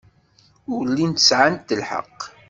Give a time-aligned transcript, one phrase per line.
[0.75, 2.21] Ur llint sɛant lḥeqq.